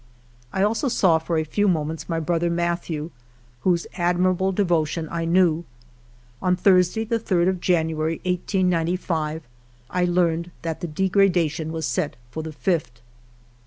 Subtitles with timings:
[0.51, 3.11] I also saw for a few moments my brother Mathieu,
[3.59, 5.63] whose admirable devotion I knew.
[6.41, 9.43] On Thursday, the 3d of January, 1895,
[9.91, 12.99] I learned that the degradation was set for the 5th.